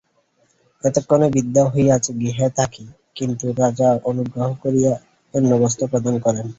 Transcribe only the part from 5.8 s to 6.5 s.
প্রদান করেন।